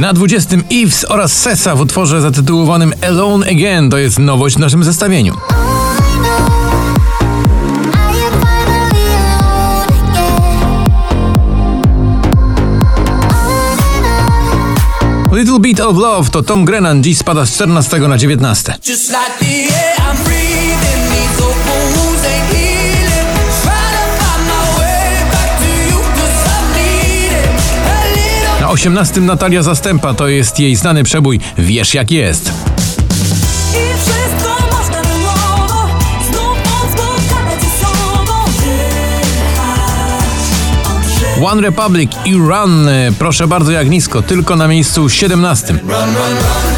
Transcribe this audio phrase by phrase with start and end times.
[0.00, 4.84] Na 20 Eves oraz Sesa w utworze zatytułowanym Alone Again to jest nowość w naszym
[4.84, 5.36] zestawieniu.
[15.32, 18.74] Little Bit of Love to Tom Grennan dziś spada z 14 na 19.
[28.78, 32.52] 18 Natalia Zastępa to jest jej znany przebój Wiesz jak jest.
[41.44, 45.78] One Republic i Run, e, proszę bardzo jak nisko, tylko na miejscu 17.
[46.74, 46.77] A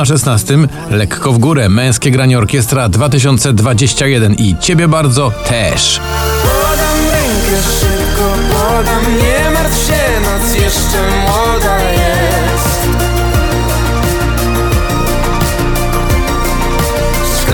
[0.00, 0.58] na 16
[0.90, 6.00] lekko w górę męskie granie orkiestra 2021 i ciebie bardzo też.
[6.42, 12.88] Podam rękę szybko, podam, nie martw się, noc jeszcze młoda jest.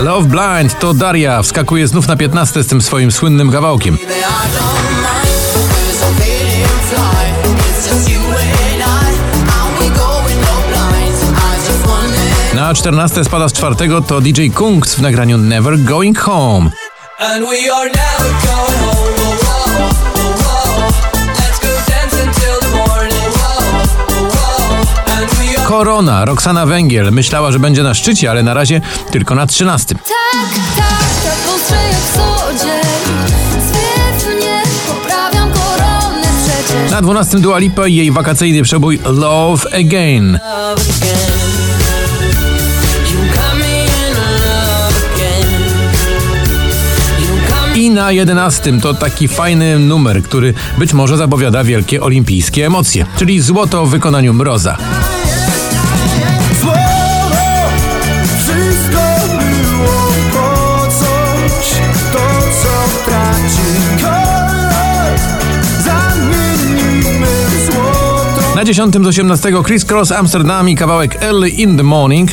[0.01, 3.97] Love Blind to Daria, wskakuje znów na 15 z tym swoim słynnym kawałkiem.
[12.77, 16.69] 14 spada z czwartego to DJ Kungs w nagraniu Never Going Home.
[17.19, 19.09] And we are never going home.
[19.41, 20.43] Oh, oh,
[25.57, 28.81] oh, Korona, Roxana Węgiel myślała, że będzie na szczycie, ale na razie
[29.11, 29.95] tylko na 13.
[29.95, 30.03] Tak,
[30.77, 30.85] tak,
[31.25, 31.37] tak
[36.85, 40.31] jak Na 12 Dua Lipa i jej wakacyjny przebój Love Again.
[40.31, 41.66] love again.
[47.97, 53.85] Na 11 to taki fajny numer, który być może zapowiada wielkie olimpijskie emocje, czyli złoto
[53.85, 54.77] w wykonaniu Mroza.
[68.55, 72.31] Na 10 z 18 Chris Cross Amsterdam i kawałek Early in the Morning.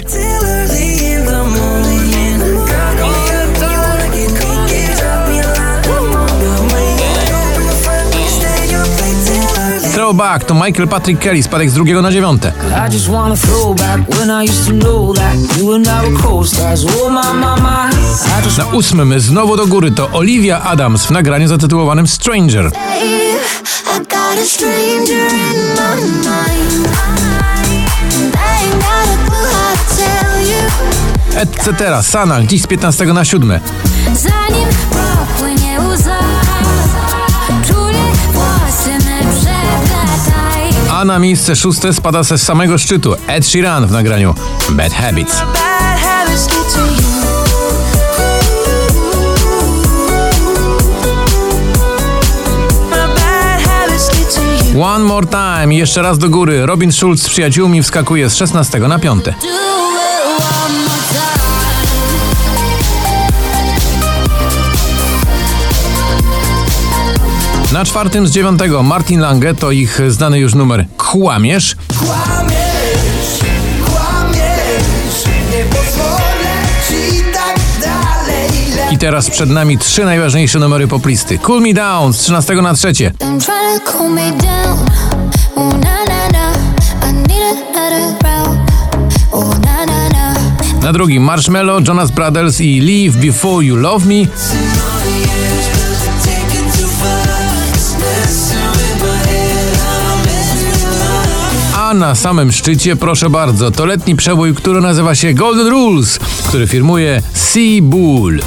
[10.04, 12.53] Throwback to Michael Patrick Kelly, spadek z drugiego na dziewiąte.
[12.56, 12.88] Oh
[18.59, 22.70] Na ósmym znowu do góry to Olivia Adams w nagraniu zatytułowanym Stranger.
[31.37, 32.03] Etc.
[32.03, 33.60] Sana, dziś z 15 na 7.
[34.14, 34.69] Zanim
[41.04, 44.34] Na miejsce szóste spada ze samego szczytu Ed Sheeran w nagraniu
[44.70, 45.42] Bad Habits.
[54.82, 56.66] One More Time, jeszcze raz do góry.
[56.66, 59.25] Robin Schulz z przyjaciółmi wskakuje z 16 na 5.
[67.74, 71.76] Na czwartym z dziewiątego Martin Lange to ich znany już numer Kłamiesz.
[71.98, 73.38] Kłamiesz,
[73.84, 76.54] kłamiesz, nie pozwolę
[76.88, 78.94] ci tak dalej.
[78.94, 81.38] I teraz przed nami trzy najważniejsze numery poplisty.
[81.38, 82.88] Cool Me Down z 13 na 3.
[82.88, 84.78] I'm trying to cool me down.
[85.56, 85.84] Oh
[90.82, 94.26] na drugim Marshmello, Jonas Brothers i Leave Before You Love Me.
[101.94, 107.23] Na samym szczycie, proszę bardzo, to letni przebój, który nazywa się Golden Rules, który firmuje
[107.32, 108.41] Sea Bull.